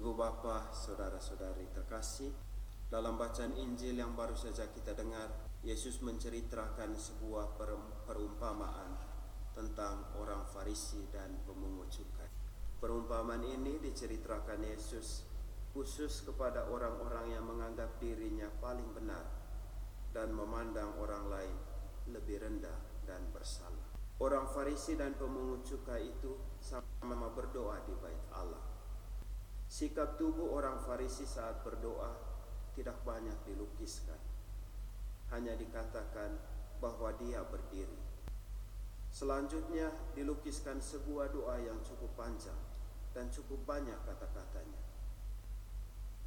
Ibu 0.00 0.16
Bapa, 0.16 0.72
saudara-saudari 0.72 1.76
terkasih, 1.76 2.32
dalam 2.88 3.20
bacaan 3.20 3.52
Injil 3.52 4.00
yang 4.00 4.16
baru 4.16 4.32
saja 4.32 4.64
kita 4.72 4.96
dengar, 4.96 5.28
Yesus 5.60 6.00
menceritakan 6.00 6.96
sebuah 6.96 7.60
perumpamaan 8.08 8.96
tentang 9.52 10.08
orang 10.16 10.48
Farisi 10.48 11.04
dan 11.12 11.44
pemungut 11.44 11.92
cukai. 11.92 12.32
Perumpamaan 12.80 13.44
ini 13.44 13.76
diceritakan 13.76 14.64
Yesus 14.64 15.28
khusus 15.76 16.24
kepada 16.24 16.72
orang-orang 16.72 17.36
yang 17.36 17.44
menganggap 17.44 18.00
dirinya 18.00 18.48
paling 18.56 18.88
benar 18.96 19.28
dan 20.16 20.32
memandang 20.32 20.96
orang 20.96 21.28
lain 21.28 21.56
lebih 22.08 22.40
rendah 22.40 23.04
dan 23.04 23.20
bersalah. 23.36 23.84
Orang 24.16 24.48
Farisi 24.48 24.96
dan 24.96 25.12
pemungut 25.12 25.60
cukai 25.68 26.08
itu 26.08 26.40
sama 26.64 27.28
berdoa 27.36 27.84
di 27.84 27.92
bait 28.00 28.24
Allah. 28.32 28.69
Sikap 29.70 30.18
tubuh 30.18 30.50
orang 30.58 30.82
Farisi 30.82 31.22
saat 31.22 31.62
berdoa 31.62 32.10
tidak 32.74 33.06
banyak 33.06 33.38
dilukiskan. 33.46 34.18
Hanya 35.30 35.54
dikatakan 35.54 36.34
bahwa 36.82 37.14
dia 37.14 37.46
berdiri. 37.46 37.94
Selanjutnya 39.14 39.94
dilukiskan 40.18 40.82
sebuah 40.82 41.30
doa 41.30 41.54
yang 41.62 41.78
cukup 41.86 42.10
panjang 42.18 42.58
dan 43.14 43.30
cukup 43.30 43.62
banyak 43.62 43.94
kata-katanya. 44.02 44.82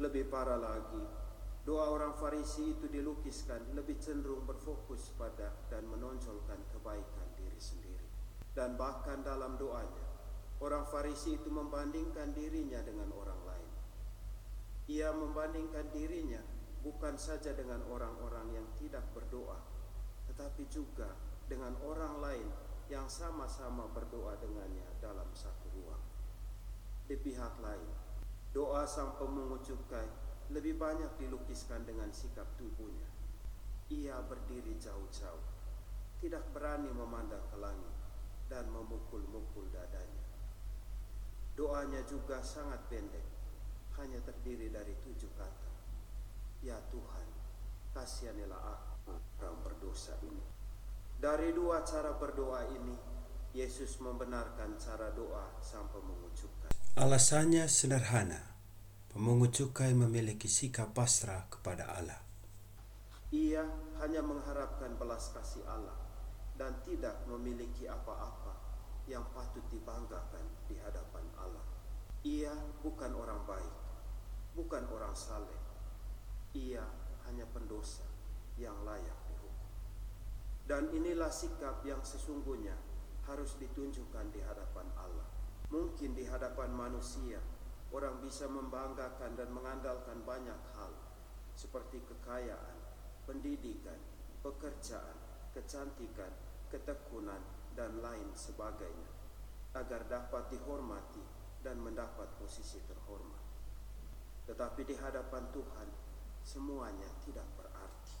Lebih 0.00 0.28
parah 0.28 0.60
lagi, 0.60 1.04
doa 1.64 1.96
orang 1.96 2.12
Farisi 2.20 2.76
itu 2.76 2.92
dilukiskan 2.92 3.72
lebih 3.72 3.96
cenderung 4.04 4.44
berfokus 4.44 5.16
pada 5.16 5.48
dan 5.72 5.88
menonjolkan 5.88 6.60
kebaikan 6.76 7.28
diri 7.40 7.56
sendiri. 7.56 8.08
Dan 8.52 8.76
bahkan 8.76 9.24
dalam 9.24 9.56
doanya, 9.56 10.09
Orang 10.60 10.84
Farisi 10.92 11.40
itu 11.40 11.48
membandingkan 11.48 12.36
dirinya 12.36 12.84
dengan 12.84 13.08
orang 13.16 13.40
lain. 13.48 13.70
Ia 14.92 15.08
membandingkan 15.08 15.88
dirinya 15.88 16.44
bukan 16.84 17.16
saja 17.16 17.56
dengan 17.56 17.80
orang-orang 17.88 18.60
yang 18.60 18.66
tidak 18.76 19.04
berdoa, 19.16 19.56
tetapi 20.28 20.68
juga 20.68 21.16
dengan 21.48 21.76
orang 21.80 22.20
lain 22.20 22.48
yang 22.92 23.08
sama-sama 23.08 23.88
berdoa 23.90 24.36
dengannya 24.36 24.84
dalam 25.00 25.28
satu 25.32 25.66
ruang. 25.80 26.04
Di 27.08 27.16
pihak 27.16 27.56
lain, 27.64 27.90
doa 28.52 28.84
sang 28.84 29.16
pemungut 29.16 29.64
cukai 29.66 30.06
lebih 30.50 30.78
banyak 30.78 31.10
dilukiskan 31.18 31.88
dengan 31.88 32.10
sikap 32.12 32.46
tubuhnya. 32.58 33.08
Ia 33.90 34.22
berdiri 34.26 34.78
jauh-jauh, 34.78 35.44
tidak 36.22 36.46
berani 36.54 36.90
memandang 36.94 37.42
ke 37.50 37.56
langit 37.58 37.94
dan 38.46 38.70
memukul-mukul. 38.70 39.59
Doanya 41.70 42.02
juga 42.02 42.42
sangat 42.42 42.82
pendek, 42.90 43.22
hanya 43.94 44.18
terdiri 44.26 44.74
dari 44.74 44.90
tujuh 45.06 45.30
kata. 45.38 45.70
Ya 46.66 46.74
Tuhan, 46.90 47.26
kasihanilah 47.94 48.58
aku 48.58 49.14
orang 49.38 49.62
berdosa 49.62 50.18
ini. 50.26 50.42
Dari 51.22 51.54
dua 51.54 51.86
cara 51.86 52.18
berdoa 52.18 52.66
ini, 52.74 52.98
Yesus 53.54 54.02
membenarkan 54.02 54.82
cara 54.82 55.14
doa 55.14 55.46
sang 55.62 55.86
pemungut 55.94 56.34
cukai. 56.34 56.74
Alasannya 56.98 57.70
sederhana. 57.70 58.50
Pemungut 59.14 59.54
cukai 59.54 59.94
memiliki 59.94 60.50
sikap 60.50 60.90
pasrah 60.90 61.46
kepada 61.54 61.86
Allah. 61.86 62.18
Ia 63.30 63.62
hanya 64.02 64.26
mengharapkan 64.26 64.98
belas 64.98 65.30
kasih 65.38 65.62
Allah 65.70 66.02
dan 66.58 66.74
tidak 66.82 67.14
memiliki 67.30 67.86
apa-apa 67.86 68.58
yang 69.06 69.22
patut 69.30 69.62
dibanggakan 69.70 70.50
di 70.66 70.74
hadapan. 70.82 70.89
Bukan 72.80 73.12
orang 73.12 73.44
baik, 73.44 73.74
bukan 74.56 74.84
orang 74.90 75.14
saleh. 75.14 75.60
Ia 76.56 76.82
hanya 77.28 77.46
pendosa 77.50 78.06
yang 78.58 78.74
layak 78.82 79.18
dihukum. 79.30 79.70
Dan 80.66 80.90
inilah 80.90 81.30
sikap 81.30 81.84
yang 81.86 82.02
sesungguhnya 82.02 82.74
harus 83.28 83.54
ditunjukkan 83.60 84.32
di 84.34 84.40
hadapan 84.42 84.88
Allah. 84.98 85.28
Mungkin 85.70 86.18
di 86.18 86.26
hadapan 86.26 86.74
manusia, 86.74 87.38
orang 87.94 88.18
bisa 88.18 88.50
membanggakan 88.50 89.38
dan 89.38 89.48
mengandalkan 89.54 90.18
banyak 90.26 90.60
hal, 90.74 90.92
seperti 91.54 92.02
kekayaan, 92.02 92.78
pendidikan, 93.26 93.98
pekerjaan, 94.42 95.14
kecantikan, 95.54 96.32
ketekunan, 96.70 97.42
dan 97.78 98.02
lain 98.02 98.28
sebagainya 98.34 99.10
agar 99.78 100.02
dapat 100.10 100.50
dihormati 100.50 101.39
dan 101.60 101.76
mendapat 101.80 102.26
posisi 102.40 102.80
terhormat. 102.88 103.44
Tetapi 104.48 104.82
di 104.82 104.96
hadapan 104.96 105.44
Tuhan 105.52 105.88
semuanya 106.42 107.08
tidak 107.22 107.46
berarti. 107.54 108.16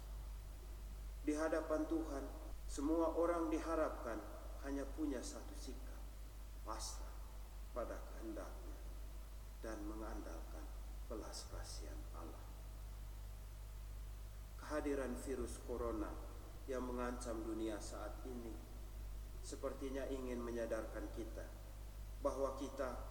Di 1.24 1.32
hadapan 1.36 1.84
Tuhan 1.88 2.24
semua 2.70 3.16
orang 3.18 3.50
diharapkan 3.50 4.20
hanya 4.62 4.84
punya 4.94 5.18
satu 5.24 5.56
sikap, 5.56 5.98
pasrah 6.62 7.16
pada 7.72 7.96
kehendaknya 8.12 8.78
dan 9.64 9.80
mengandalkan 9.88 10.64
belas 11.08 11.48
kasihan 11.50 11.98
Allah. 12.14 12.46
Kehadiran 14.60 15.18
virus 15.26 15.58
corona 15.66 16.14
yang 16.70 16.86
mengancam 16.86 17.42
dunia 17.42 17.74
saat 17.82 18.22
ini 18.22 18.54
sepertinya 19.42 20.06
ingin 20.06 20.38
menyadarkan 20.38 21.10
kita 21.16 21.42
bahwa 22.22 22.54
kita 22.54 23.09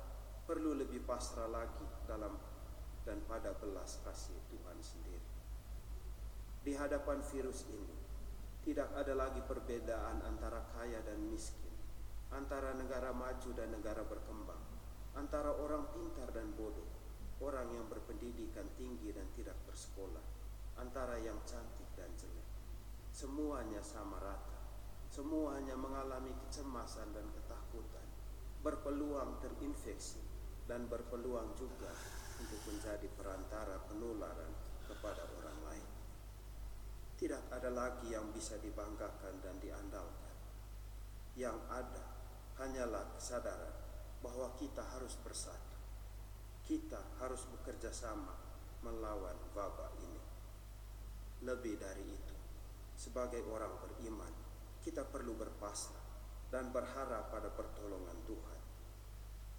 perlu 0.49 0.73
lebih 0.73 1.05
pasrah 1.05 1.45
lagi 1.45 1.85
dalam 2.09 2.33
dan 3.05 3.21
pada 3.29 3.53
belas 3.53 4.01
kasih 4.01 4.33
Tuhan 4.49 4.81
sendiri. 4.81 5.29
Di 6.65 6.73
hadapan 6.73 7.21
virus 7.21 7.69
ini, 7.69 7.93
tidak 8.65 8.89
ada 8.97 9.13
lagi 9.13 9.45
perbedaan 9.45 10.25
antara 10.25 10.65
kaya 10.73 11.05
dan 11.05 11.21
miskin, 11.29 11.69
antara 12.33 12.73
negara 12.73 13.13
maju 13.13 13.49
dan 13.53 13.69
negara 13.77 14.01
berkembang, 14.01 14.57
antara 15.13 15.53
orang 15.53 15.85
pintar 15.93 16.33
dan 16.33 16.49
bodoh, 16.57 16.89
orang 17.45 17.69
yang 17.69 17.85
berpendidikan 17.85 18.65
tinggi 18.73 19.13
dan 19.13 19.29
tidak 19.37 19.57
bersekolah, 19.69 20.25
antara 20.81 21.21
yang 21.21 21.37
cantik 21.45 21.93
dan 21.93 22.09
jelek. 22.17 22.49
Semuanya 23.13 23.85
sama 23.85 24.17
rata 24.17 24.57
semuanya 25.09 25.73
mengalami 25.73 26.29
kecemasan 26.45 27.09
dan 27.17 27.25
ketakutan, 27.33 28.05
berpeluang 28.61 29.41
terinfeksi 29.41 30.28
dan 30.69 30.85
berpeluang 30.85 31.57
juga 31.57 31.89
untuk 32.37 32.61
menjadi 32.69 33.09
perantara 33.17 33.81
penularan 33.89 34.53
kepada 34.85 35.25
orang 35.41 35.59
lain. 35.65 35.89
Tidak 37.17 37.49
ada 37.49 37.73
lagi 37.73 38.13
yang 38.13 38.29
bisa 38.29 38.53
dibanggakan 38.61 39.41
dan 39.41 39.57
diandalkan. 39.57 40.35
Yang 41.33 41.57
ada 41.73 42.05
hanyalah 42.61 43.17
kesadaran 43.17 43.75
bahwa 44.21 44.53
kita 44.61 44.85
harus 44.93 45.17
bersatu. 45.25 45.77
Kita 46.61 47.01
harus 47.17 47.49
bekerja 47.49 47.89
sama 47.89 48.37
melawan 48.85 49.35
wabah 49.57 49.91
ini. 50.05 50.21
Lebih 51.49 51.81
dari 51.81 52.05
itu, 52.05 52.35
sebagai 52.93 53.41
orang 53.49 53.73
beriman, 53.81 54.33
kita 54.85 55.01
perlu 55.01 55.33
berpasrah 55.33 56.05
dan 56.53 56.69
berharap 56.69 57.33
pada 57.33 57.49
pertolongan 57.57 58.21
Tuhan 58.29 58.68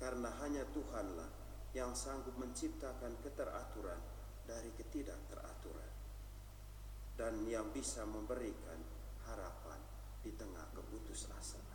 karena 0.00 0.32
hanya 0.40 0.64
Tuhanlah 0.72 1.28
yang 1.76 1.92
sanggup 1.92 2.34
menciptakan 2.40 3.20
keteraturan 3.20 4.00
dari 4.48 4.72
ketidakteraturan 4.74 5.92
dan 7.14 7.44
yang 7.46 7.68
bisa 7.70 8.02
memberikan 8.08 8.80
harapan 9.28 9.78
di 10.24 10.32
tengah 10.34 10.64
keputusasaan. 10.72 11.69